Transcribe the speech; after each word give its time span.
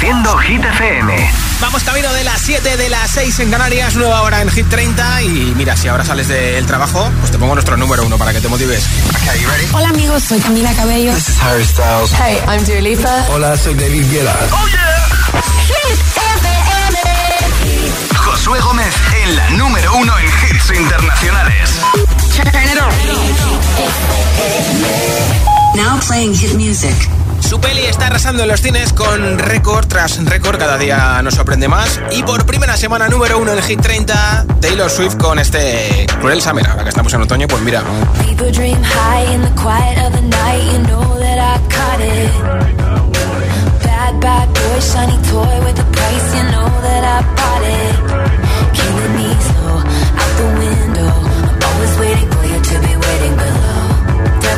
Reproduciendo 0.00 0.38
Hit 0.38 0.64
FM. 0.64 1.30
Vamos 1.60 1.82
camino 1.82 2.12
de 2.12 2.22
las 2.22 2.40
7 2.42 2.76
de 2.76 2.88
las 2.88 3.10
6 3.10 3.40
en 3.40 3.50
Canarias, 3.50 3.96
nueva 3.96 4.22
hora 4.22 4.40
en 4.42 4.48
Hit 4.48 4.68
30. 4.68 5.22
Y 5.22 5.54
mira, 5.56 5.76
si 5.76 5.88
ahora 5.88 6.04
sales 6.04 6.28
del 6.28 6.64
trabajo, 6.66 7.10
pues 7.18 7.32
te 7.32 7.38
pongo 7.38 7.54
nuestro 7.54 7.76
número 7.76 8.04
uno 8.04 8.16
para 8.16 8.32
que 8.32 8.40
te 8.40 8.46
motives. 8.46 8.86
Okay, 9.16 9.42
you 9.42 9.48
ready? 9.48 9.66
Hola 9.72 9.88
amigos, 9.88 10.22
soy 10.22 10.38
Camila 10.38 10.72
Cabello. 10.74 11.12
This 11.14 11.30
is 11.30 11.42
Harry 11.42 11.64
Styles. 11.64 12.12
Hey, 12.12 12.38
I'm 12.46 12.64
Dua 12.64 12.80
Lipa. 12.80 13.26
Hola, 13.30 13.56
soy 13.56 13.74
David 13.74 14.08
Guetta. 14.08 14.36
¡Oh, 14.52 14.68
yeah! 14.68 15.42
Hit 15.66 15.98
FM. 16.14 16.98
Josué 18.14 18.60
Gómez 18.60 18.94
en 19.24 19.34
la 19.36 19.50
número 19.50 19.96
uno 19.96 20.12
en 20.16 20.26
hits 20.26 20.70
internacionales. 20.78 21.70
Now 25.74 25.98
playing 26.06 26.34
hit 26.34 26.54
music. 26.54 26.94
Su 27.40 27.60
peli 27.60 27.82
está 27.82 28.06
arrasando 28.06 28.42
en 28.42 28.48
los 28.48 28.60
cines 28.60 28.92
con 28.92 29.38
récord 29.38 29.86
tras 29.86 30.24
récord, 30.24 30.58
cada 30.58 30.78
día 30.78 31.20
nos 31.22 31.34
sorprende 31.34 31.68
más. 31.68 32.00
Y 32.12 32.22
por 32.22 32.46
primera 32.46 32.76
semana 32.76 33.08
número 33.08 33.38
uno 33.38 33.52
en 33.52 33.62
Hit 33.62 33.80
30, 33.80 34.46
Taylor 34.60 34.90
Swift 34.90 35.16
con 35.16 35.38
este 35.38 36.06
Cruel 36.20 36.42
Summer. 36.42 36.66
Ahora 36.66 36.82
que 36.82 36.90
estamos 36.90 37.12
en 37.14 37.22
otoño, 37.22 37.48
pues 37.48 37.62
mira. 37.62 37.82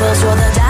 Devils 0.01 0.23
roll 0.23 0.37
the 0.37 0.51
dice, 0.51 0.70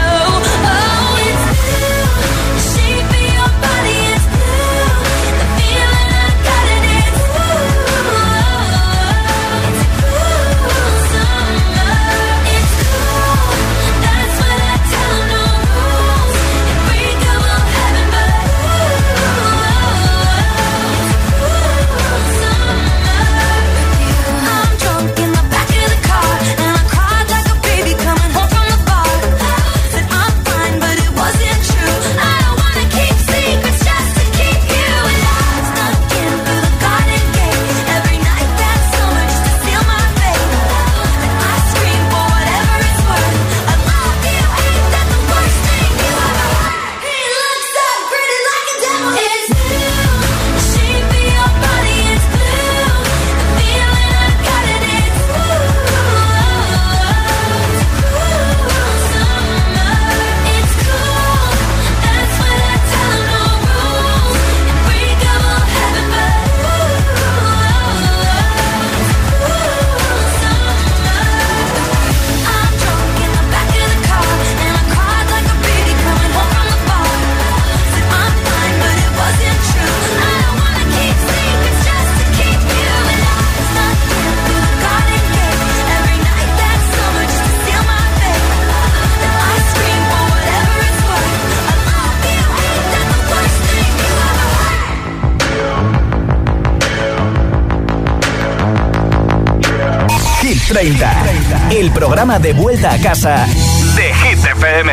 El 101.81 101.91
programa 101.93 102.37
de 102.37 102.53
vuelta 102.53 102.91
a 102.91 102.97
casa 102.99 103.47
de 103.95 104.13
Hit 104.13 104.45
FM. 104.45 104.91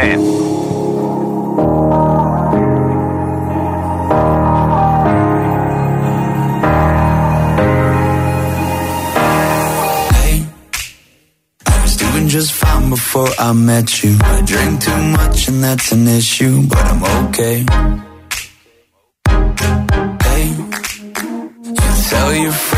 I 11.67 11.83
was 11.83 11.97
doing 11.99 12.29
just 12.29 12.53
fine 12.53 12.89
before 12.89 13.29
I 13.39 13.53
met 13.53 14.03
you. 14.03 14.17
I 14.23 14.41
drink 14.47 14.81
too 14.81 15.03
much 15.19 15.49
and 15.49 15.63
that's 15.63 15.93
an 15.93 16.09
issue, 16.09 16.63
but 16.69 16.79
I'm 16.79 17.05
okay. 17.27 17.67
Hey, 20.25 20.45
you 21.67 21.93
tell 22.09 22.35
your 22.35 22.53
friends 22.53 22.78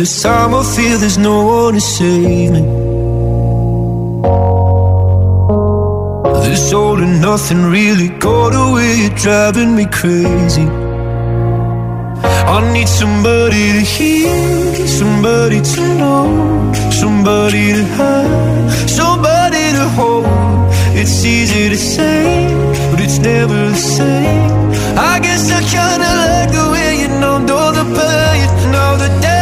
this 0.00 0.22
time 0.22 0.54
I 0.54 0.62
feel 0.74 0.96
there's 0.96 1.18
no 1.18 1.36
one 1.44 1.74
to 1.74 1.80
save 1.80 2.52
me 2.52 2.62
This 6.46 6.72
all 6.72 6.98
and 7.04 7.20
nothing 7.20 7.62
really 7.64 8.08
got 8.08 8.52
away, 8.64 8.92
you're 9.02 9.18
driving 9.26 9.76
me 9.76 9.84
crazy 9.98 10.66
I 12.54 12.58
need 12.72 12.88
somebody 12.88 13.64
to 13.76 13.82
hear, 13.94 14.86
somebody 14.86 15.60
to 15.72 15.80
know, 16.00 16.72
somebody 17.02 17.64
to 17.78 17.84
have, 17.98 18.90
somebody 18.90 19.64
to 19.78 19.84
hold. 19.96 20.26
It's 21.00 21.24
easy 21.24 21.68
to 21.68 21.76
say, 21.76 22.24
but 22.90 23.00
it's 23.00 23.18
never 23.18 23.58
the 23.74 23.82
same. 23.98 24.50
I 25.12 25.20
guess 25.24 25.44
I 25.58 25.60
kinda 25.76 26.10
like 26.22 26.50
the 26.58 26.66
way 26.72 26.90
you 27.02 27.08
numbed 27.22 27.50
all 27.50 27.72
the 27.72 27.86
pain, 27.98 28.48
now 28.72 28.96
the 28.96 29.10
day. 29.20 29.39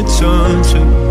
Turn 0.00 0.62
to. 0.62 1.09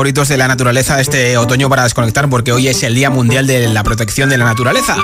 favoritos 0.00 0.28
de 0.28 0.38
la 0.38 0.48
naturaleza 0.48 0.98
este 0.98 1.36
otoño 1.36 1.68
para 1.68 1.82
desconectar 1.82 2.26
porque 2.30 2.52
hoy 2.52 2.68
es 2.68 2.82
el 2.84 2.94
Día 2.94 3.10
Mundial 3.10 3.46
de 3.46 3.68
la 3.68 3.82
Protección 3.82 4.30
de 4.30 4.38
la 4.38 4.46
Naturaleza. 4.46 4.96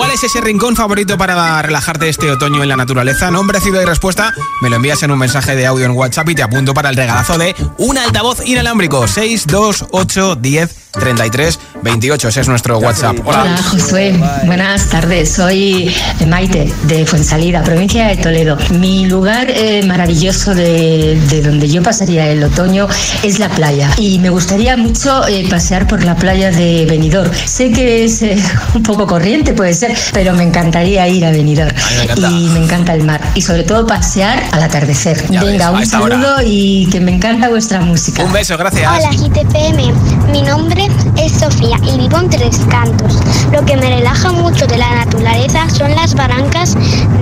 ¿Cuál 0.00 0.12
es 0.12 0.24
ese 0.24 0.40
rincón 0.40 0.76
favorito 0.76 1.18
para 1.18 1.60
relajarte 1.60 2.08
este 2.08 2.30
otoño 2.30 2.62
en 2.62 2.70
la 2.70 2.76
naturaleza? 2.76 3.30
Nombre, 3.30 3.60
ciudad 3.60 3.82
y 3.82 3.84
respuesta 3.84 4.32
me 4.62 4.70
lo 4.70 4.76
envías 4.76 5.02
en 5.02 5.10
un 5.10 5.18
mensaje 5.18 5.54
de 5.54 5.66
audio 5.66 5.84
en 5.84 5.92
WhatsApp 5.92 6.30
y 6.30 6.34
te 6.34 6.42
apunto 6.42 6.72
para 6.72 6.88
el 6.88 6.96
regalazo 6.96 7.36
de 7.36 7.54
un 7.76 7.98
altavoz 7.98 8.40
inalámbrico 8.46 9.06
628 9.06 10.36
10 10.36 10.76
33 10.90 11.58
28. 11.82 12.28
Ese 12.28 12.40
es 12.40 12.48
nuestro 12.48 12.78
WhatsApp. 12.78 13.16
Hola. 13.24 13.42
Hola 13.42 13.62
Josué. 13.62 14.14
Buenas 14.44 14.86
tardes. 14.88 15.32
Soy 15.32 15.94
Maite 16.26 16.72
de 16.84 17.06
Fuensalida, 17.06 17.62
provincia 17.62 18.08
de 18.08 18.16
Toledo. 18.16 18.58
Mi 18.78 19.06
lugar 19.06 19.46
eh, 19.50 19.82
maravilloso 19.86 20.54
de, 20.54 21.42
donde 21.44 21.68
yo 21.68 21.82
pasaría 21.82 22.28
el 22.28 22.42
otoño 22.42 22.88
es 23.22 23.38
la 23.38 23.48
playa. 23.48 23.90
Y 23.98 24.18
me 24.18 24.30
gustaría 24.30 24.76
mucho 24.76 25.26
eh, 25.28 25.46
pasear 25.48 25.86
por 25.86 26.04
la 26.04 26.16
playa 26.16 26.50
de 26.50 26.86
Benidorm. 26.86 27.30
Sé 27.44 27.70
que 27.70 28.04
es 28.04 28.22
eh, 28.22 28.36
un 28.74 28.82
poco 28.82 29.06
corriente, 29.06 29.52
puede 29.52 29.74
ser 29.74 29.89
pero 30.12 30.34
me 30.34 30.42
encantaría 30.44 31.06
ir 31.08 31.24
a 31.24 31.30
Benidorm. 31.30 31.74
me 31.96 32.02
encanta. 32.04 32.28
y 32.30 32.48
me 32.48 32.64
encanta 32.64 32.94
el 32.94 33.04
mar. 33.04 33.20
Y 33.34 33.42
sobre 33.42 33.62
todo 33.64 33.86
pasear 33.86 34.42
al 34.52 34.62
atardecer. 34.62 35.24
Ya 35.30 35.42
Venga, 35.42 35.66
a 35.68 35.70
un 35.70 35.76
hora. 35.78 35.86
saludo 35.86 36.36
y 36.44 36.86
que 36.90 37.00
me 37.00 37.12
encanta 37.14 37.48
vuestra 37.48 37.80
música. 37.80 38.22
Un 38.24 38.32
beso, 38.32 38.56
gracias. 38.56 38.90
Hola 38.90 39.10
GTPM, 39.10 39.92
mi 40.32 40.42
nombre 40.42 40.88
es 41.16 41.32
Sofía 41.32 41.76
y 41.82 41.98
vivo 41.98 42.18
en 42.18 42.28
Tres 42.30 42.60
Cantos. 42.68 43.18
Lo 43.52 43.64
que 43.64 43.76
me 43.76 43.88
relaja 43.88 44.32
mucho 44.32 44.66
de 44.66 44.78
la 44.78 44.94
naturaleza 45.04 45.68
son 45.70 45.94
las 45.94 46.14
barrancas 46.14 46.76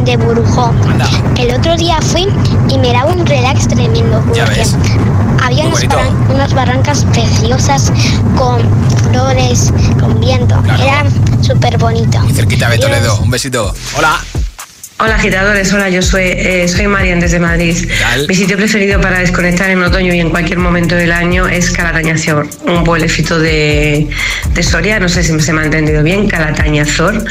de 0.05 0.17
Burujó. 0.17 0.73
Anda. 0.89 1.09
El 1.39 1.55
otro 1.55 1.77
día 1.77 1.99
fui 2.01 2.27
y 2.69 2.79
me 2.79 2.93
daba 2.93 3.13
un 3.13 3.25
relax 3.27 3.69
tremendo 3.69 4.23
Ya 4.35 4.45
ves. 4.47 4.77
había 5.45 5.65
unas, 5.65 5.73
bonito. 5.81 5.97
barran- 5.97 6.35
unas 6.35 6.55
barrancas 6.55 7.05
preciosas 7.13 7.93
con 8.37 8.61
flores, 9.11 9.73
con 10.01 10.21
viento. 10.21 10.57
Claro. 10.63 10.83
Era 10.83 11.05
súper 11.43 11.79
bonito. 11.79 12.19
Y 12.29 12.33
cerquita 12.33 12.69
de. 12.71 12.79
Toledo. 12.79 13.19
Un 13.19 13.31
besito. 13.31 13.75
Hola. 13.97 14.25
Hola 15.01 15.15
agitadores, 15.15 15.73
hola, 15.73 15.89
yo 15.91 16.03
soy, 16.03 16.25
eh, 16.25 16.67
soy 16.67 16.89
Marian 16.89 17.21
desde 17.21 17.39
Madrid. 17.39 17.89
Mi 18.29 18.35
sitio 18.35 18.57
preferido 18.57 19.01
para 19.01 19.21
desconectar 19.21 19.71
en 19.71 19.81
otoño 19.81 20.13
y 20.13 20.19
en 20.19 20.29
cualquier 20.31 20.59
momento 20.59 20.97
del 20.97 21.13
año 21.13 21.47
es 21.47 21.71
Calatañazor, 21.71 22.49
un 22.67 22.83
pueblecito 22.83 23.39
de, 23.39 24.09
de 24.55 24.63
Soria, 24.65 24.99
no 24.99 25.09
sé 25.09 25.23
si 25.23 25.39
se 25.39 25.53
me 25.53 25.61
ha 25.61 25.65
entendido 25.67 26.03
bien, 26.03 26.27
Calatañazor, 26.27 27.25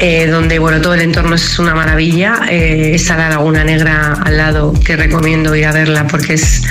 eh, 0.00 0.26
donde 0.26 0.58
bueno, 0.58 0.80
todo 0.80 0.94
el 0.94 1.02
entorno 1.02 1.36
es 1.36 1.56
una 1.60 1.72
maravilla. 1.72 2.40
Eh, 2.50 2.96
está 2.96 3.16
la 3.16 3.28
Laguna 3.28 3.62
Negra 3.62 4.14
al 4.24 4.36
lado, 4.36 4.72
que 4.84 4.96
recomiendo 4.96 5.54
ir 5.54 5.66
a 5.66 5.72
verla 5.72 6.08
porque 6.08 6.34
es 6.34 6.62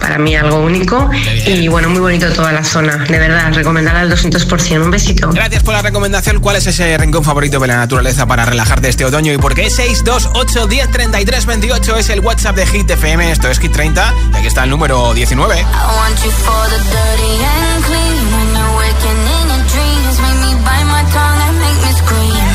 para 0.00 0.18
mí 0.18 0.34
algo 0.34 0.58
único. 0.58 1.10
Y 1.46 1.68
bueno, 1.68 1.88
muy 1.90 2.00
bonito 2.00 2.28
toda 2.32 2.52
la 2.52 2.64
zona, 2.64 3.04
de 3.08 3.18
verdad, 3.20 3.52
recomendada 3.54 4.00
al 4.00 4.10
200%. 4.10 4.82
Un 4.82 4.90
besito. 4.90 5.30
Gracias 5.30 5.62
por 5.62 5.74
la 5.74 5.82
recomendación. 5.82 6.40
¿Cuál 6.40 6.56
es 6.56 6.66
ese 6.66 6.98
rincón 6.98 7.22
favorito 7.22 7.60
de 7.60 7.68
la 7.68 7.76
naturaleza 7.76 8.26
para 8.26 8.44
relajarte 8.44 8.88
este 8.88 9.04
otoño 9.04 9.32
y 9.32 9.38
por 9.38 9.54
qué? 9.54 9.70
628 9.94 10.66
10 10.68 10.90
33 10.90 11.46
28 11.46 11.96
es 11.98 12.08
el 12.08 12.20
WhatsApp 12.20 12.56
de 12.56 12.66
Hit 12.66 12.90
FM. 12.90 13.30
Esto 13.30 13.48
es 13.48 13.58
Hit 13.58 13.72
30 13.72 14.14
y 14.32 14.36
aquí 14.36 14.46
está 14.46 14.64
el 14.64 14.70
número 14.70 15.12
19. 15.12 15.54
I 15.54 15.64
want 15.64 16.16
you 16.24 16.30
for 16.30 16.64
the 16.70 16.78
dirty 16.78 17.32
and 17.44 17.84
clean. 17.84 18.24
When 18.32 18.48
you're 18.56 18.76
waking 18.78 19.20
in 19.36 19.48
your 19.52 19.64
dreams, 19.68 20.14
make 20.24 20.38
me 20.40 20.52
bite 20.64 20.88
my 20.88 21.04
tongue 21.12 21.40
and 21.46 21.56
make 21.60 21.80
me 21.84 21.92
scream. 21.92 22.48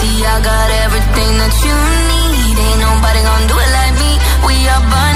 See, 0.00 0.26
I 0.26 0.40
got 0.42 0.70
everything 0.84 1.32
that 1.38 1.54
you 1.62 1.76
need. 2.10 2.58
Ain't 2.58 2.80
nobody 2.80 3.20
gonna 3.22 3.46
do 3.46 3.56
it 3.56 3.70
like 3.78 3.94
me. 4.02 4.10
We 4.46 4.56
are 4.66 4.82
burning 4.90 5.15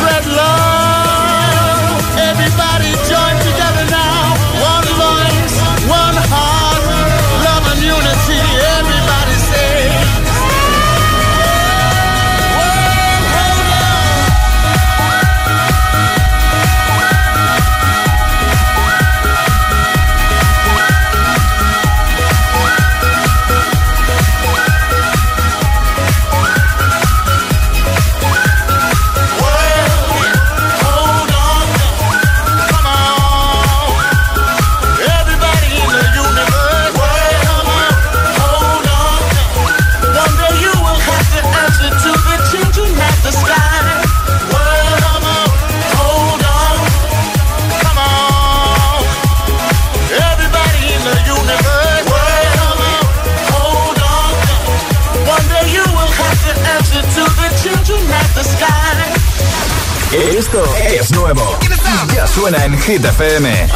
Suena 62.51 62.65
en 62.65 62.81
Hit 62.81 63.05
FM. 63.05 63.67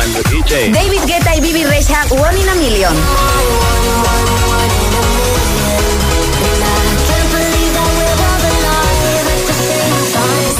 David 0.73 1.01
Guetta 1.05 1.35
y 1.35 1.41
Bibi 1.41 1.63
Rexha, 1.63 2.05
One 2.09 2.39
in 2.39 2.49
a 2.49 2.55
Million. 2.55 2.93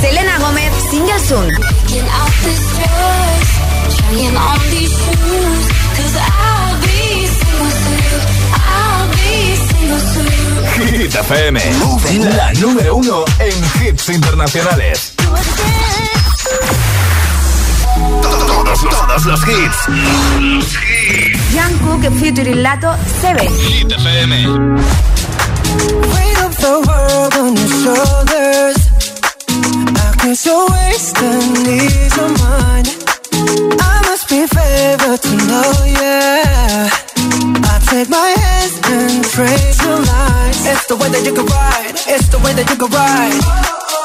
Selena 0.01 0.38
Gómez, 0.39 0.72
single 0.89 1.19
soon. 1.19 1.50
Hit 10.77 11.15
FM. 11.15 11.60
La 12.36 12.53
número 12.53 12.95
uno 12.95 13.25
en 13.39 13.88
hits 13.88 14.10
internacionales. 14.10 15.14
Todos, 19.25 19.39
los 19.39 19.44
hits. 19.48 19.79
Jungkook 21.51 22.11
featuring 22.20 22.61
Lato, 22.61 22.96
Seven. 23.22 23.48
Hit 23.48 23.92
FM. 23.92 24.31
Weight 26.14 26.40
of 26.44 26.55
the 26.57 26.83
world 26.88 27.33
on 27.35 27.55
your 27.55 27.68
shoulders. 27.81 28.75
I 29.50 30.16
guess 30.22 30.46
you're 30.46 30.68
wasting 30.70 31.55
ease 31.66 32.18
of 32.18 32.31
mine. 32.40 32.85
I 33.79 34.01
must 34.07 34.29
be 34.29 34.46
favored 34.46 35.22
to 35.22 35.35
know, 35.48 35.74
yeah. 35.85 36.90
I 37.64 37.79
take 37.90 38.09
my 38.09 38.29
hands 38.29 38.79
and 38.85 39.24
trace 39.25 39.77
the 39.79 39.96
lines. 40.05 40.66
It's 40.68 40.85
the 40.85 40.96
way 40.98 41.09
that 41.09 41.25
you 41.25 41.33
can 41.33 41.46
ride. 41.46 41.96
It's 42.07 42.27
the 42.27 42.38
way 42.40 42.53
that 42.53 42.70
you 42.70 42.75
can 42.77 42.92
ride. 42.92 44.04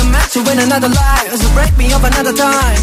I'm 0.00 0.10
meant 0.12 0.30
to 0.32 0.40
win 0.42 0.58
another 0.58 0.88
life. 0.88 1.30
So 1.36 1.48
break 1.54 1.76
me 1.76 1.92
up 1.92 2.04
another 2.04 2.32
time. 2.32 2.80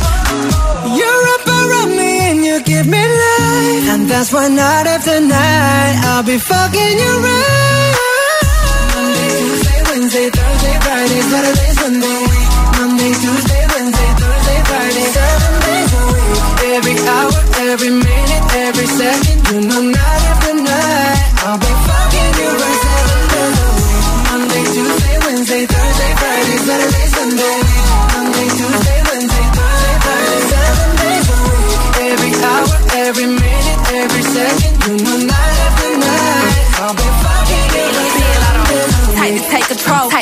You're 0.98 1.26
up 1.36 1.46
around 1.48 1.92
me 1.96 2.12
and 2.30 2.40
you 2.46 2.56
give 2.64 2.88
me 2.88 3.02
life. 3.02 3.86
And 3.94 4.04
that's 4.10 4.32
why 4.34 4.48
night 4.48 4.88
after 4.88 5.20
night 5.22 5.96
I'll 6.10 6.24
be 6.24 6.38
fucking 6.38 6.96
you 7.04 7.14
right. 7.28 7.96
Monday, 8.96 9.30
Tuesday, 9.40 9.80
Wednesday, 9.90 10.28
Thursday, 10.30 10.76
Friday, 10.86 11.22
Saturday, 11.32 11.72
Sunday. 11.82 12.22
Monday, 12.78 13.12
Tuesday, 13.24 13.63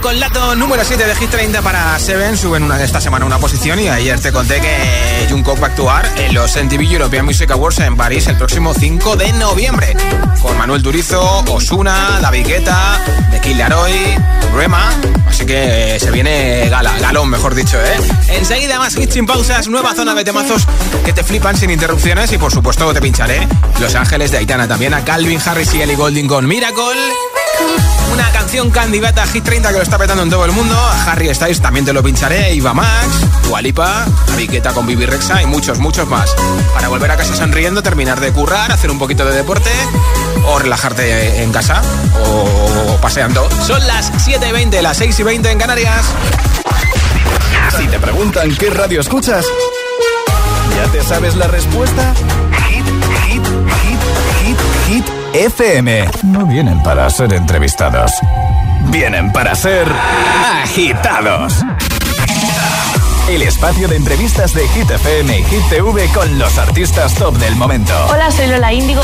con 0.00 0.20
Lato 0.20 0.54
número 0.54 0.84
7 0.84 1.04
de 1.04 1.14
Hit 1.14 1.30
30 1.30 1.62
para 1.62 1.98
Seven 1.98 2.36
suben 2.36 2.62
una 2.62 2.82
esta 2.82 3.00
semana 3.00 3.24
una 3.24 3.38
posición 3.38 3.80
y 3.80 3.88
ayer 3.88 4.20
te 4.20 4.32
conté 4.32 4.60
que 4.60 5.26
Junko 5.30 5.56
va 5.56 5.68
a 5.68 5.70
actuar 5.70 6.08
en 6.16 6.34
los 6.34 6.56
MTV 6.56 6.82
European 6.92 7.24
Music 7.24 7.50
Awards 7.50 7.78
en 7.80 7.96
París 7.96 8.26
el 8.26 8.36
próximo 8.36 8.74
5 8.74 9.16
de 9.16 9.32
noviembre 9.32 9.96
con 10.40 10.56
Manuel 10.58 10.82
Turizo, 10.82 11.44
Osuna, 11.48 12.18
David 12.20 12.46
Guetta, 12.46 13.00
The 13.30 13.40
Kid 13.40 13.56
Laroi, 13.56 14.16
Rema, 14.54 14.90
Así 15.26 15.46
que 15.46 15.96
eh, 15.96 16.00
se 16.00 16.10
viene 16.10 16.68
gala, 16.68 16.98
galón, 16.98 17.30
mejor 17.30 17.54
dicho, 17.54 17.78
¿eh? 17.80 17.96
Enseguida 18.28 18.78
más 18.78 18.96
hits 18.96 19.14
sin 19.14 19.26
pausas, 19.26 19.68
nueva 19.68 19.94
zona 19.94 20.14
de 20.14 20.24
temazos 20.24 20.66
que 21.04 21.12
te 21.12 21.24
flipan 21.24 21.56
sin 21.56 21.70
interrupciones 21.70 22.32
y 22.32 22.38
por 22.38 22.52
supuesto 22.52 22.92
te 22.92 23.00
pincharé 23.00 23.46
Los 23.80 23.94
Ángeles 23.94 24.30
de 24.30 24.38
Aitana 24.38 24.68
también 24.68 24.94
a 24.94 25.04
Calvin 25.04 25.40
Harris 25.44 25.74
y 25.74 25.82
Ellie 25.82 25.96
Golding 25.96 26.26
con 26.26 26.46
Miracle. 26.46 27.97
Una 28.12 28.30
canción 28.32 28.70
candidata 28.70 29.26
Hit 29.26 29.44
30 29.44 29.68
que 29.70 29.76
lo 29.76 29.82
está 29.82 29.98
petando 29.98 30.22
en 30.22 30.30
todo 30.30 30.44
el 30.44 30.52
mundo. 30.52 30.74
A 30.74 31.12
Harry 31.12 31.32
Styles 31.34 31.60
también 31.60 31.84
te 31.84 31.92
lo 31.92 32.02
pincharé. 32.02 32.54
Iva 32.54 32.74
Max, 32.74 33.08
Walipa, 33.48 34.06
Viqueta 34.36 34.72
con 34.72 34.86
Bibi 34.86 35.06
Rexa 35.06 35.42
y 35.42 35.46
muchos, 35.46 35.78
muchos 35.78 36.08
más. 36.08 36.34
Para 36.74 36.88
volver 36.88 37.10
a 37.10 37.16
casa 37.16 37.34
sonriendo, 37.36 37.82
terminar 37.82 38.20
de 38.20 38.32
currar, 38.32 38.72
hacer 38.72 38.90
un 38.90 38.98
poquito 38.98 39.24
de 39.24 39.34
deporte 39.34 39.70
o 40.46 40.58
relajarte 40.58 41.42
en 41.42 41.52
casa 41.52 41.82
o 42.24 42.96
paseando. 43.00 43.48
Son 43.66 43.86
las 43.86 44.10
7 44.18 44.48
y 44.48 44.52
20, 44.52 44.82
las 44.82 44.96
6 44.96 45.20
y 45.20 45.22
20 45.22 45.50
en 45.50 45.58
Canarias. 45.58 46.06
Si 47.76 47.86
te 47.86 47.98
preguntan 47.98 48.54
qué 48.56 48.70
radio 48.70 49.00
escuchas, 49.00 49.44
¿ya 50.74 50.90
te 50.90 51.02
sabes 51.02 51.36
la 51.36 51.46
respuesta? 51.46 52.14
FM. 55.34 56.08
No 56.24 56.46
vienen 56.46 56.82
para 56.82 57.08
ser 57.10 57.32
entrevistados. 57.32 58.12
Vienen 58.90 59.30
para 59.32 59.54
ser 59.54 59.86
agitados. 60.62 61.54
El 63.28 63.42
espacio 63.42 63.88
de 63.88 63.96
entrevistas 63.96 64.54
de 64.54 64.66
Hit 64.68 64.90
FM 64.90 65.38
y 65.38 65.44
Hit 65.44 65.62
TV 65.68 66.08
con 66.14 66.38
los 66.38 66.56
artistas 66.56 67.14
top 67.14 67.36
del 67.36 67.56
momento. 67.56 67.92
Hola, 68.10 68.30
soy 68.30 68.46
Lola 68.46 68.72
Índigo. 68.72 69.02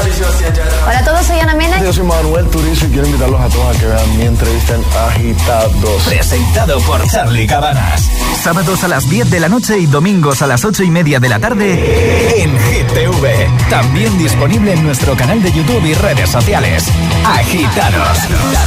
Hola 0.87 0.99
a 0.99 1.05
todos, 1.05 1.27
soy 1.27 1.39
Ana 1.41 1.55
Mena. 1.55 1.83
Yo 1.83 1.93
soy 1.93 2.05
Manuel 2.05 2.49
Turizo 2.49 2.87
y 2.87 2.89
quiero 2.89 3.07
invitarlos 3.07 3.41
a 3.41 3.49
todos 3.49 3.77
a 3.77 3.79
que 3.79 3.87
vean 3.87 4.17
mi 4.17 4.25
entrevista 4.25 4.75
en 4.77 4.85
Agitados. 5.09 6.03
Presentado 6.07 6.81
por 6.81 7.07
Charlie 7.07 7.47
Cabanas. 7.47 8.09
Sábados 8.45 8.85
a 8.85 8.89
las 8.89 9.09
10 9.09 9.31
de 9.31 9.41
la 9.41 9.49
noche 9.49 9.79
y 9.79 9.87
domingos 9.87 10.43
a 10.43 10.47
las 10.47 10.67
8 10.67 10.83
y 10.83 10.91
media 10.91 11.19
de 11.19 11.31
la 11.31 11.39
tarde 11.39 12.43
en 12.43 12.51
Hit 12.51 12.87
TV. 12.89 13.49
También 13.71 14.19
disponible 14.19 14.75
en 14.75 14.83
nuestro 14.83 15.17
canal 15.17 15.43
de 15.43 15.51
YouTube 15.51 15.83
y 15.87 15.95
redes 15.95 16.29
sociales. 16.29 16.85
Agitados 17.25 18.19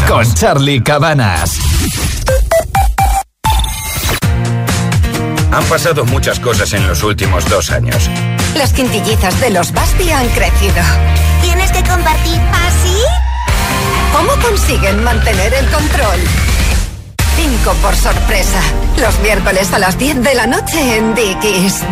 con 0.08 0.34
Charlie 0.34 0.82
Cabanas. 0.82 1.60
Han 5.52 5.64
pasado 5.66 6.06
muchas 6.06 6.40
cosas 6.40 6.74
en 6.74 6.88
los 6.88 7.04
últimos 7.04 7.48
dos 7.48 7.70
años. 7.70 8.10
Las 8.56 8.74
quintillizas 8.74 9.40
de 9.40 9.52
los 9.52 9.72
Basti 9.74 10.10
han 10.10 10.28
crecido. 10.30 10.84
¿Tienes 11.44 11.72
que 11.72 11.84
compartir 11.88 12.42
así? 12.66 12.98
¿Cómo 14.12 14.32
consiguen 14.42 15.04
mantener 15.04 15.54
el 15.54 15.70
control? 15.70 16.57
Cinco 17.38 17.74
por 17.82 17.96
sorpresa. 17.96 18.60
Los 19.00 19.20
miércoles 19.20 19.72
a 19.72 19.80
las 19.80 19.98
10 19.98 20.24
de 20.24 20.34
la 20.34 20.48
noche 20.48 20.98
en 20.98 21.14
Dickies. 21.14 21.84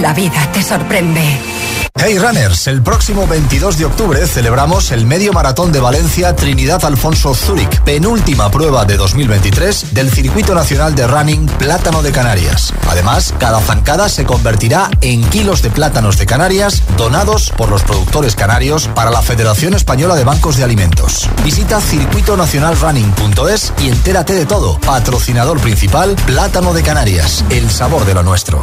La 0.00 0.14
vida 0.14 0.50
te 0.52 0.62
sorprende. 0.62 1.53
Hey 1.96 2.18
Runners, 2.18 2.66
el 2.66 2.82
próximo 2.82 3.24
22 3.26 3.78
de 3.78 3.84
octubre 3.84 4.26
celebramos 4.26 4.90
el 4.90 5.06
Medio 5.06 5.32
Maratón 5.32 5.70
de 5.70 5.78
Valencia 5.78 6.34
Trinidad 6.34 6.84
Alfonso 6.84 7.34
Zúrich, 7.34 7.80
penúltima 7.82 8.50
prueba 8.50 8.84
de 8.84 8.96
2023 8.96 9.94
del 9.94 10.10
Circuito 10.10 10.56
Nacional 10.56 10.96
de 10.96 11.06
Running 11.06 11.46
Plátano 11.46 12.02
de 12.02 12.10
Canarias. 12.10 12.74
Además, 12.88 13.32
cada 13.38 13.60
zancada 13.60 14.08
se 14.08 14.24
convertirá 14.24 14.90
en 15.02 15.22
kilos 15.30 15.62
de 15.62 15.70
plátanos 15.70 16.18
de 16.18 16.26
Canarias 16.26 16.82
donados 16.96 17.52
por 17.56 17.70
los 17.70 17.84
productores 17.84 18.34
canarios 18.34 18.88
para 18.88 19.10
la 19.10 19.22
Federación 19.22 19.72
Española 19.72 20.16
de 20.16 20.24
Bancos 20.24 20.56
de 20.56 20.64
Alimentos. 20.64 21.30
Visita 21.44 21.80
circuitonacionalrunning.es 21.80 23.72
y 23.78 23.88
entérate 23.88 24.34
de 24.34 24.46
todo. 24.46 24.80
Patrocinador 24.80 25.60
principal, 25.60 26.16
Plátano 26.26 26.74
de 26.74 26.82
Canarias, 26.82 27.44
el 27.50 27.70
sabor 27.70 28.04
de 28.04 28.14
lo 28.14 28.24
nuestro. 28.24 28.62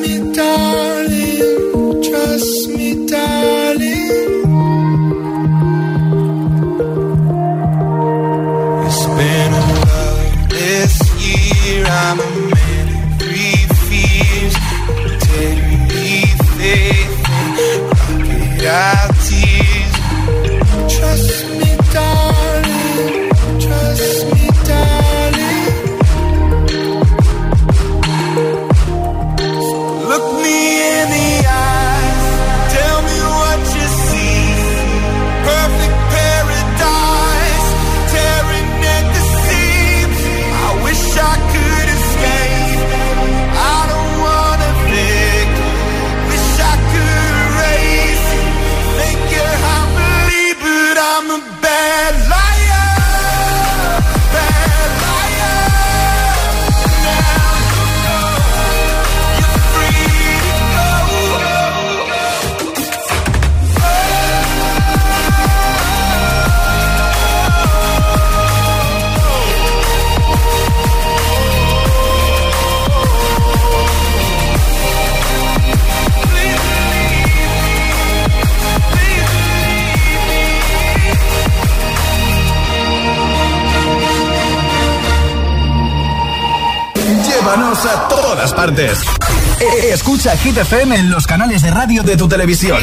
E- 89.59 89.93
Escucha 89.93 90.35
Hit 90.37 90.57
FM 90.57 90.95
en 90.95 91.09
los 91.11 91.27
canales 91.27 91.61
de 91.61 91.71
radio 91.71 92.03
de 92.03 92.15
tu 92.17 92.27
televisión. 92.27 92.77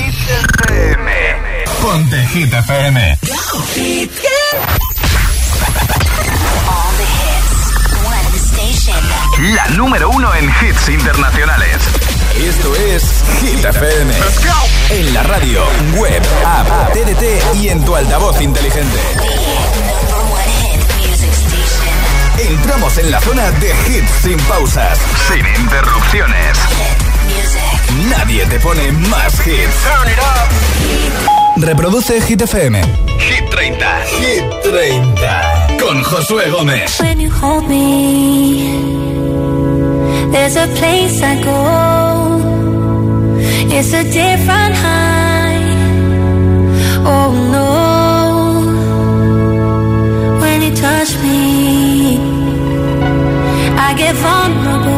Ponte 1.81 2.27
Hit 2.29 2.53
FM. 2.53 3.19
La 9.55 9.67
número 9.77 10.11
uno 10.11 10.35
en 10.35 10.45
hits 10.47 10.89
internacionales. 10.89 11.77
Esto 12.37 12.75
es 12.75 13.03
Hit 13.41 13.65
FM. 13.65 14.13
En 14.91 15.15
la 15.15 15.23
radio, 15.23 15.63
web, 15.97 16.23
app, 16.45 16.93
TDT 16.93 17.57
y 17.61 17.69
en 17.69 17.85
tu 17.85 17.95
altavoz 17.97 18.41
inteligente. 18.41 18.99
Entramos 22.49 22.97
en 22.97 23.11
la 23.11 23.21
zona 23.21 23.51
de 23.61 23.69
hits 23.87 24.11
sin 24.23 24.39
pausas, 24.49 24.99
sin 25.29 25.45
interrupciones. 25.63 26.57
Nadie 28.09 28.47
te 28.47 28.59
pone 28.61 28.91
más 28.93 29.47
hits. 29.47 29.87
Reproduce 31.57 32.23
Hit 32.23 32.41
FM. 32.41 32.81
Hit 33.19 33.51
30. 33.51 34.01
Hit 34.21 34.45
30. 34.63 35.77
Con 35.79 36.03
Josué 36.03 36.51
Gómez. 36.51 36.99
When 37.01 37.21
you 37.21 37.31
hold 37.31 37.69
me, 37.69 38.81
there's 40.33 40.57
a 40.57 40.69
place 40.79 41.23
I 41.23 41.43
go. 41.45 42.41
It's 43.71 43.93
a 43.93 44.05
different 44.05 44.75
high. 44.75 45.59
Oh 47.05 47.31
no. 47.53 47.88
live 54.09 54.25
on 54.25 54.85
the 54.85 54.98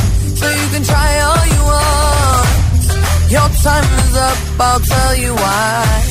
So 0.41 0.49
you 0.49 0.67
can 0.73 0.83
try 0.83 1.09
all 1.27 1.45
you 1.55 1.63
want. 1.71 3.31
Your 3.31 3.49
time 3.61 3.87
is 4.01 4.15
up, 4.17 4.37
I'll 4.59 4.79
tell 4.79 5.15
you 5.15 5.33
why. 5.35 6.10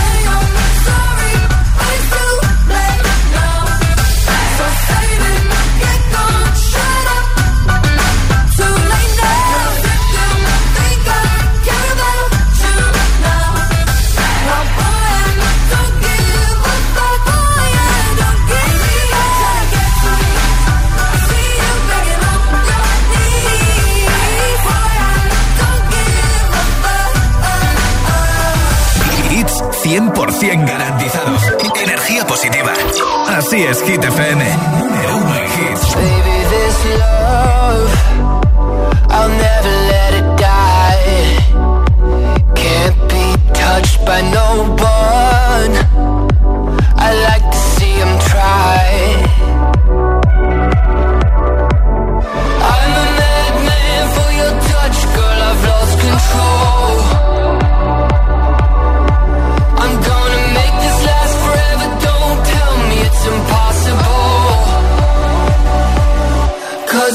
100% 30.41 30.65
garantizados. 30.67 31.39
Energía 31.83 32.25
positiva. 32.25 32.73
Así 33.27 33.61
es, 33.63 33.83
Hit 33.83 34.03
FM. 34.03 34.43
Número 34.79 35.17
uno 35.17 35.35
en 35.35 35.43
hits. 35.43 35.95
Baby, 35.95 36.45
this 36.49 36.85
love, 36.97 37.91
I'll 39.11 39.29
never 39.29 39.71
let 39.91 40.13
it 40.15 40.25
die. 40.41 41.37
Can't 42.55 42.97
be 43.07 43.37
touched 43.53 44.03
by 44.03 44.21
no 44.31 44.75
one. 44.79 45.77
I 46.97 47.13
like 47.29 47.50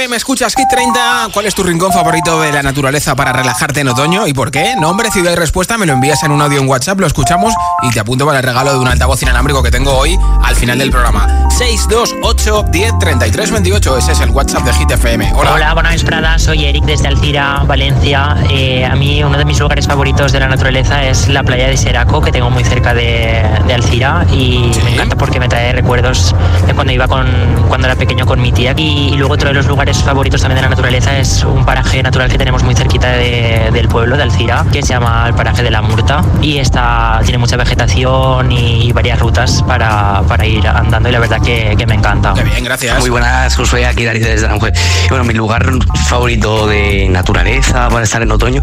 FM, 0.00 0.16
escuchas 0.16 0.54
Kit 0.54 0.66
30. 0.66 1.28
¿Cuál 1.30 1.44
es 1.44 1.54
tu 1.54 1.62
rincón 1.62 1.92
favorito 1.92 2.40
de 2.40 2.50
la 2.52 2.62
naturaleza 2.62 3.14
para 3.14 3.34
relajarte 3.34 3.80
en 3.80 3.88
otoño 3.88 4.26
y 4.26 4.32
por 4.32 4.50
qué? 4.50 4.74
Nombre, 4.74 5.10
ciudad 5.10 5.32
y 5.32 5.34
respuesta 5.34 5.76
me 5.76 5.84
lo 5.84 5.92
envías 5.92 6.22
en 6.22 6.32
un 6.32 6.40
audio 6.40 6.58
en 6.58 6.66
WhatsApp, 6.66 6.98
lo 7.00 7.06
escuchamos 7.06 7.52
y 7.82 7.90
te 7.90 8.00
apunto 8.00 8.24
para 8.24 8.38
el 8.38 8.44
regalo 8.44 8.72
de 8.72 8.78
un 8.78 8.88
altavoz 8.88 9.20
inalámbrico 9.20 9.62
que 9.62 9.70
tengo 9.70 9.92
hoy 9.92 10.18
al 10.42 10.56
final 10.56 10.78
del 10.78 10.90
programa. 10.90 11.48
628 11.50 12.64
10 12.70 12.98
33 12.98 13.50
28, 13.50 13.98
ese 13.98 14.12
es 14.12 14.20
el 14.20 14.30
WhatsApp 14.30 14.62
de 14.62 14.72
Hit 14.72 14.90
FM. 14.90 15.32
Hola. 15.34 15.52
Hola, 15.52 15.74
buenas 15.74 16.02
Prada, 16.02 16.38
soy 16.38 16.64
Eric 16.64 16.84
desde 16.84 17.08
Alcira, 17.08 17.62
Valencia. 17.66 18.36
Eh, 18.48 18.86
a 18.86 18.96
mí 18.96 19.22
uno 19.22 19.36
de 19.36 19.44
mis 19.44 19.60
lugares 19.60 19.86
favoritos 19.86 20.32
de 20.32 20.40
la 20.40 20.48
naturaleza 20.48 21.04
es 21.04 21.28
la 21.28 21.42
playa 21.42 21.68
de 21.68 21.76
Seraco, 21.76 22.22
que 22.22 22.32
tengo 22.32 22.48
muy 22.48 22.64
cerca 22.64 22.94
de, 22.94 23.44
de 23.66 23.74
Alcira 23.74 24.24
y 24.32 24.70
me 24.82 24.94
encanta 24.94 25.16
porque 25.16 25.38
me 25.38 25.48
trae 25.48 25.74
recuerdos 25.74 26.34
de 26.66 26.72
cuando 26.72 26.90
iba 26.90 27.06
con 27.06 27.28
cuando 27.68 27.86
era 27.86 27.96
pequeño 27.96 28.24
con 28.24 28.40
mi 28.40 28.50
tía. 28.50 28.72
Y, 28.78 29.10
y 29.12 29.16
luego 29.18 29.34
otro 29.34 29.48
de 29.48 29.54
los 29.54 29.66
lugares 29.66 29.89
favoritos 29.98 30.40
también 30.40 30.56
de 30.56 30.62
la 30.62 30.68
naturaleza 30.70 31.18
es 31.18 31.42
un 31.44 31.64
paraje 31.64 32.02
natural 32.02 32.30
que 32.30 32.38
tenemos 32.38 32.62
muy 32.62 32.74
cerquita 32.74 33.08
de- 33.12 33.70
del 33.72 33.88
pueblo 33.88 34.16
de 34.16 34.22
Alcira, 34.22 34.64
que 34.72 34.82
se 34.82 34.88
llama 34.88 35.24
el 35.26 35.34
paraje 35.34 35.62
de 35.62 35.70
la 35.70 35.82
Murta 35.82 36.22
y 36.40 36.58
está 36.58 37.20
tiene 37.24 37.38
mucha 37.38 37.56
vegetación 37.56 38.50
y, 38.52 38.92
varias 38.92 39.18
rutas 39.20 39.62
para, 39.66 40.22
para 40.28 40.44
ir 40.46 40.66
andando 40.66 41.08
y 41.08 41.12
la 41.12 41.18
verdad 41.20 41.40
que, 41.42 41.74
que 41.78 41.86
me 41.86 41.94
encanta. 41.94 42.32
bien, 42.32 42.64
gracias. 42.64 42.98
Muy 43.00 43.10
buenas, 43.10 43.54
Josué, 43.56 43.86
aquí 43.86 44.04
Darío 44.04 44.26
desde 44.26 44.46
Aranjuez. 44.46 44.74
Bueno, 45.08 45.24
mi 45.24 45.34
lugar 45.34 45.64
favorito 46.08 46.66
de 46.66 47.08
naturaleza 47.08 47.88
para 47.88 48.04
estar 48.04 48.20
en 48.22 48.30
otoño 48.32 48.60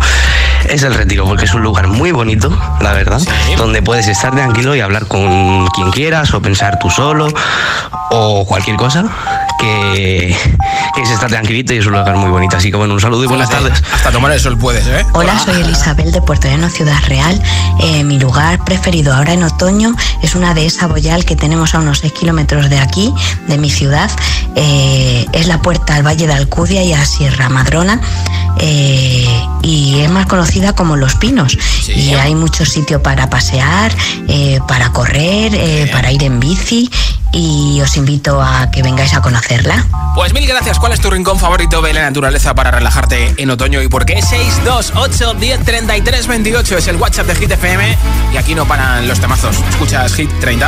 es 0.70 0.84
el 0.84 0.94
Retiro, 0.94 1.26
porque 1.26 1.46
es 1.46 1.54
un 1.54 1.62
lugar 1.62 1.88
muy 1.88 2.12
bonito, 2.12 2.50
la 2.82 2.94
verdad, 2.94 3.22
donde 3.58 3.82
puedes 3.82 4.08
estar 4.08 4.32
tranquilo 4.34 4.76
y 4.76 4.82
hablar 4.82 5.08
con 5.08 5.68
quien 5.68 5.92
quieras 5.92 6.34
o 6.34 6.42
pensar 6.42 6.78
tú 6.80 6.90
solo 6.90 7.28
o 8.10 8.46
cualquier 8.46 8.78
cosa 8.78 9.06
que, 9.60 10.36
que 10.96 11.06
se 11.06 11.14
está 11.14 11.28
tranquilito 11.28 11.74
y 11.74 11.78
es 11.78 11.86
un 11.86 11.94
lugar 11.94 12.16
muy 12.16 12.30
bonito. 12.30 12.58
Así 12.58 12.72
que 12.72 12.78
bueno, 12.78 12.94
un 12.94 13.02
saludo 13.02 13.24
y 13.24 13.28
buenas 13.28 13.50
tardes. 13.50 13.84
Hasta 13.94 14.12
tomar 14.12 14.32
el 14.32 14.40
sol 14.40 14.58
puedes, 14.58 14.86
¿eh? 14.88 15.06
Hola, 15.14 15.38
soy 15.40 15.62
Elizabeth 15.62 16.08
de 16.08 16.22
Puerto 16.22 16.48
Llano, 16.48 16.70
Ciudad 16.70 16.98
Real. 17.08 17.42
Eh, 17.80 18.04
mi 18.04 18.20
lugar 18.20 18.64
preferido 18.64 19.14
ahora 19.14 19.34
en 19.34 19.44
otoño 19.44 19.96
es 20.22 20.36
una 20.36 20.54
dehesa 20.54 20.88
boyal 20.88 21.26
que 21.26 21.36
tenemos 21.36 21.76
a 21.76 21.80
unos 21.80 22.00
6 22.00 22.14
kilómetros 22.14 22.70
de 22.70 22.80
aquí, 22.80 23.14
de 23.48 23.58
mi 23.58 23.70
ciudad. 23.70 24.10
Eh, 24.56 25.26
es 25.34 25.48
la 25.48 25.62
puerta 25.62 25.96
al 25.96 26.06
Valle 26.06 26.28
de 26.28 26.34
Alcudia 26.34 26.84
y 26.84 26.94
a 26.94 27.04
Sierra 27.06 27.50
Madrona. 27.50 28.00
eh, 28.60 29.28
y 29.62 30.00
es 30.00 30.10
más 30.10 30.26
conocida 30.58 30.76
como 30.76 30.96
Los 30.96 31.16
Pinos. 31.16 31.58
Y 31.88 32.14
hay 32.16 32.34
mucho 32.36 32.66
sitio 32.66 33.02
para 33.02 33.30
pasear, 33.30 33.92
eh, 34.28 34.60
para 34.68 34.92
correr, 34.92 35.54
eh, 35.54 35.90
para 35.92 36.12
ir 36.12 36.24
en 36.24 36.40
bici. 36.40 36.90
Y 37.32 37.80
os 37.82 37.96
invito 37.98 38.42
a 38.42 38.72
que 38.72 38.82
vengáis 38.82 39.14
a 39.14 39.22
conocerla. 39.22 39.86
Pues 40.16 40.34
mil 40.34 40.48
gracias. 40.48 40.80
¿Cuál 40.80 40.94
es 40.94 41.02
tu 41.02 41.10
rincón 41.12 41.38
favorito 41.38 41.82
de 41.82 41.94
la 41.94 42.02
naturaleza 42.02 42.56
para 42.56 42.72
relajarte 42.72 43.36
en 43.38 43.50
otoño 43.52 43.82
y 43.82 43.88
por 43.88 44.06
qué? 44.06 44.22
628 44.22 45.34
10 45.36 45.66
33 45.66 46.28
28 46.28 46.78
es 46.78 46.88
el 46.88 46.96
WhatsApp 46.96 47.28
de 47.28 47.36
Hit 47.36 47.52
FM 47.52 47.98
y 48.34 48.38
aquí 48.38 48.56
no 48.56 48.68
paran 48.68 49.08
los 49.08 49.20
temazos. 49.20 49.58
¿Escuchas 49.70 50.14
Hit 50.16 50.32
30? 50.40 50.68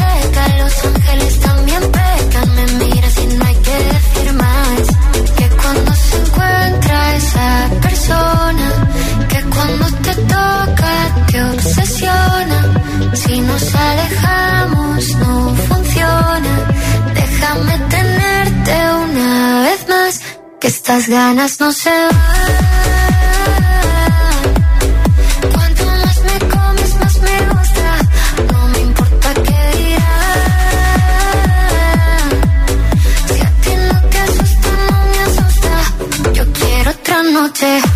estas 20.91 21.07
ganas 21.07 21.57
no 21.61 21.71
se 21.71 21.89
van. 21.89 22.09
Cuanto 25.53 25.85
más 25.85 26.17
me 26.23 26.39
comes, 26.49 26.95
más 26.99 27.21
me 27.21 27.39
gusta. 27.53 27.97
No 28.51 28.67
me 28.67 28.79
importa 28.79 29.33
qué 29.35 29.77
dirán. 29.77 30.41
Si 33.27 33.39
a 33.39 33.51
ti 33.61 33.73
no 33.89 34.01
te 34.09 34.17
asusta, 34.19 34.69
no 34.89 34.97
me 35.11 35.19
asusta. 35.27 35.73
Yo 36.33 36.43
quiero 36.51 36.91
otra 36.91 37.23
noche. 37.23 37.90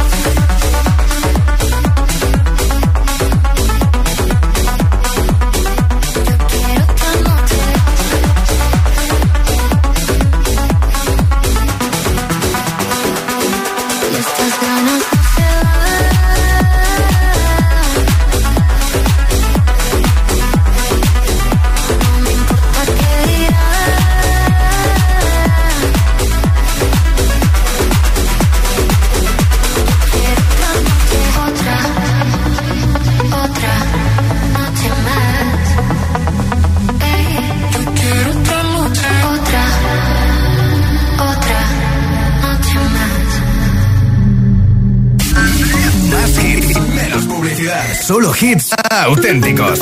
Auténticos. 49.15 49.79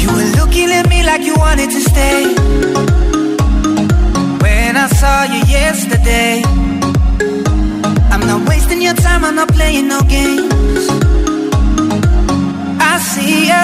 You 0.00 0.08
were 0.14 0.30
looking 0.38 0.70
at 0.70 0.88
me 0.88 1.02
like 1.02 1.22
you 1.22 1.34
wanted 1.36 1.70
to 1.70 1.80
stay. 1.80 2.34
When 4.44 4.76
I 4.76 4.86
saw 5.00 5.24
you 5.24 5.40
yesterday, 5.46 6.42
I'm 8.12 8.20
not 8.20 8.48
wasting 8.48 8.82
your 8.82 8.94
time, 8.94 9.24
I'm 9.24 9.34
not 9.34 9.48
playing 9.48 9.88
no 9.88 10.00
games. 10.02 10.84
I 12.92 12.98
see 13.12 13.48
ya. 13.48 13.62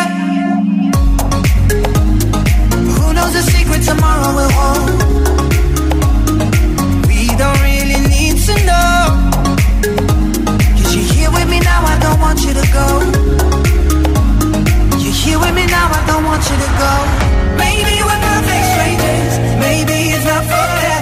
Who 2.97 3.12
knows 3.12 3.33
the 3.39 3.43
secret 3.55 3.83
tomorrow 3.91 4.30
will 4.39 4.53
hold? 4.59 4.91
We 7.09 7.20
don't 7.41 7.61
really 7.68 8.01
need 8.09 8.37
to 8.47 8.55
know. 8.66 9.21
Don't 12.12 12.20
want 12.20 12.40
you 12.44 12.52
to 12.52 12.66
go. 12.72 12.86
You're 15.02 15.18
here 15.24 15.38
with 15.38 15.54
me 15.54 15.66
now, 15.66 15.88
I 15.88 16.04
don't 16.06 16.24
want 16.24 16.42
you 16.50 16.56
to 16.64 16.70
go. 16.82 16.92
Maybe 17.56 17.94
we're 18.06 18.22
perfect 18.28 18.66
strangers. 18.72 19.34
Maybe 19.60 19.96
it's 20.14 20.24
not 20.24 20.44
forever. 20.44 21.01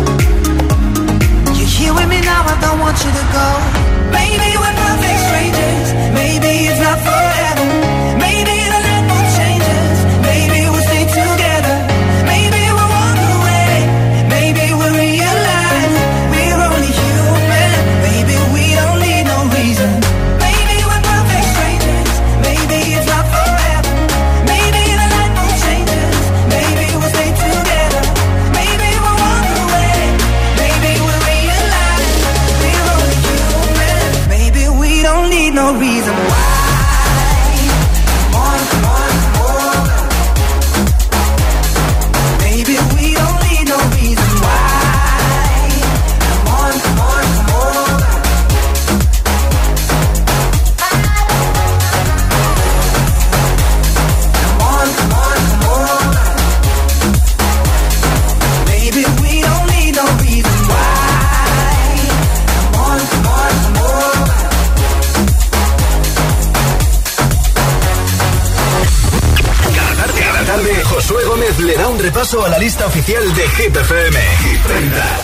Oficial 73.01 73.33
de 73.33 73.49
Hit 73.49 73.75
FM. 73.75 74.19
Hit 74.43 74.63
30. 74.67 75.19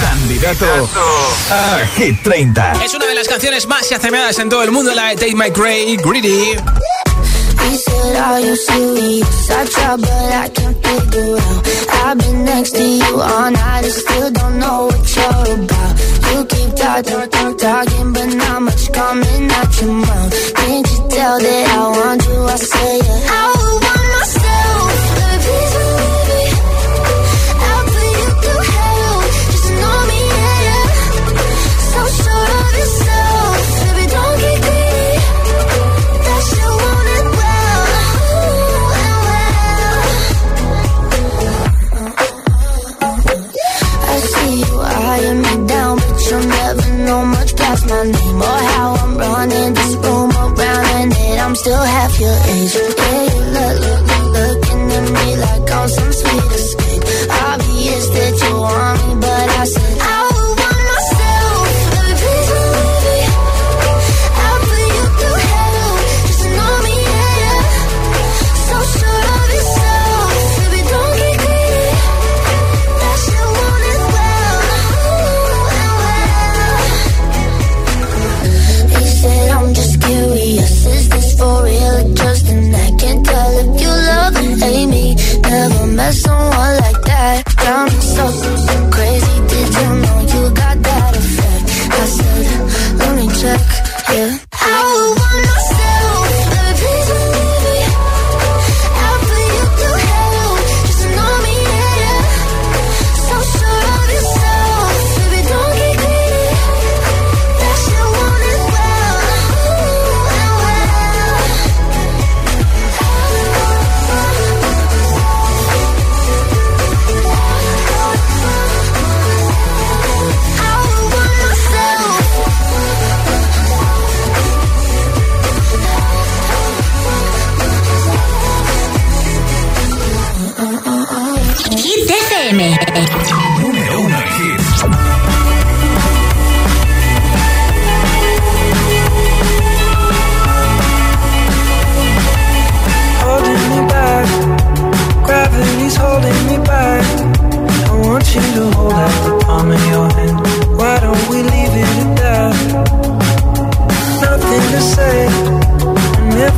Candidato 0.00 0.88
a 1.50 1.86
Hit 1.96 2.22
30. 2.22 2.72
Es 2.84 2.94
una 2.94 3.06
de 3.06 3.14
las 3.14 3.26
canciones 3.26 3.66
más 3.66 3.88
chacemeadas 3.88 4.38
en 4.38 4.48
todo 4.48 4.62
el 4.62 4.70
mundo, 4.70 4.94
la 4.94 5.08
de 5.08 5.16
Tate 5.16 5.34
McRae, 5.34 5.96
Greedy. 5.96 6.56
He 7.68 7.76
said, 7.78 8.16
Are 8.16 8.40
you 8.40 8.54
serious? 8.54 9.50
I 9.50 9.66
try, 9.66 9.96
but 9.96 10.10
I 10.10 10.48
can't 10.50 10.76
figure 10.86 11.36
out. 11.36 11.66
I've 12.04 12.18
been 12.18 12.44
next 12.44 12.72
to 12.76 12.82
you 12.82 13.20
all 13.20 13.50
night 13.50 13.84
and 13.84 13.92
still 13.92 14.30
don't 14.30 14.58
know 14.58 14.86
what 14.86 15.16
you're 15.16 15.64
about. 15.64 15.94
You 16.30 16.44
keep 16.44 16.76
talking, 16.76 17.30
talk, 17.30 17.58
talking, 17.58 18.12
but 18.12 18.34
not 18.36 18.62
much 18.62 18.92
coming 18.92 19.50
out 19.50 19.80
your 19.80 19.92
mouth. 19.92 20.54
Can't 20.54 20.88
you 20.88 21.08
tell 21.08 21.38
that 21.40 21.68
I 21.76 21.88
want 21.88 22.24
you? 22.24 22.44
I 22.44 22.56
say, 22.56 22.98
yeah. 22.98 23.30
I 23.30 23.54
would 23.56 23.82
want 23.82 24.05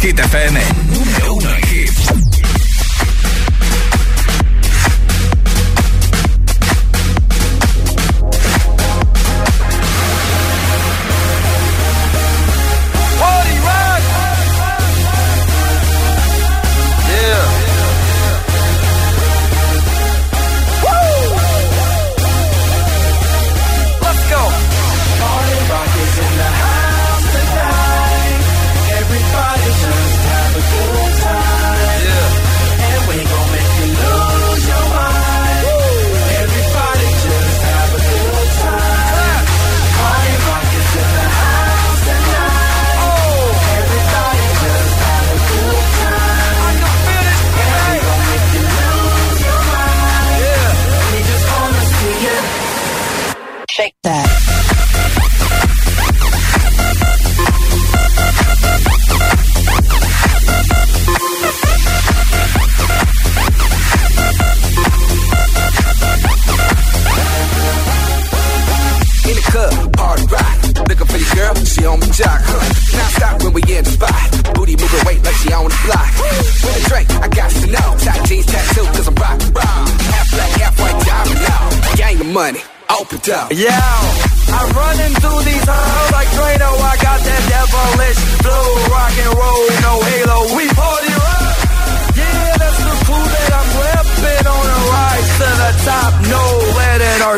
Hit 0.00 0.16
FM 0.16 0.49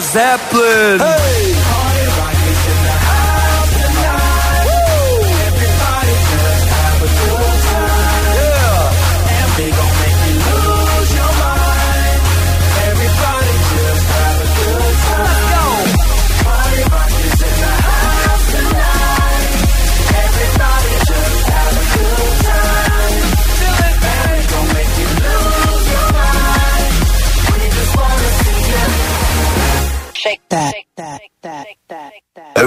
Zeppelin. 0.03 0.99
Hey! 0.99 2.02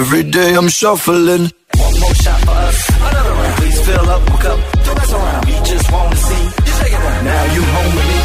Every 0.05 0.21
day 0.21 0.53
I'm 0.53 0.67
shuffling. 0.69 1.49
One 1.73 1.99
more 1.99 2.13
shot 2.13 2.39
for 2.41 2.51
us, 2.51 2.89
another 2.89 3.31
round. 3.31 3.55
Please 3.57 3.79
fill 3.87 4.07
up 4.07 4.21
my 4.29 4.37
cup. 4.37 4.59
Don't 4.85 4.97
mess 4.99 5.13
around. 5.13 5.45
We 5.47 5.53
just 5.71 5.91
wanna 5.91 6.15
see 6.15 6.43
you 6.43 6.73
take 6.79 6.93
it 6.93 7.01
down. 7.05 7.25
Now 7.25 7.43
you 7.55 7.61
home 7.63 7.95
with 7.95 8.07
me. 8.11 8.24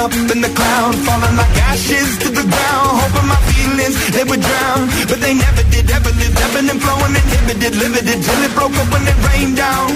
up 0.00 0.12
in 0.32 0.40
the 0.40 0.48
cloud, 0.56 0.94
falling 1.04 1.36
like 1.36 1.56
ashes 1.68 2.16
to 2.22 2.28
the 2.32 2.44
ground. 2.48 2.90
Hoping 3.00 3.28
my 3.28 3.40
feelings 3.52 3.96
they 4.16 4.24
would 4.24 4.40
drown, 4.40 4.88
but 5.08 5.20
they 5.20 5.34
never 5.34 5.62
did. 5.68 5.90
Ever 5.90 6.12
lived, 6.20 6.38
ebbing 6.40 6.70
and 6.72 6.80
flowing, 6.80 7.14
inhibited, 7.20 7.74
limited 7.76 8.18
till 8.24 8.40
it 8.46 8.52
broke 8.56 8.76
up 8.80 8.88
when 8.92 9.04
it 9.04 9.18
rained 9.28 9.56
down. 9.56 9.90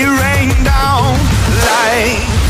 It 0.00 0.06
rained 0.06 0.64
down 0.64 1.18
like. 1.66 2.49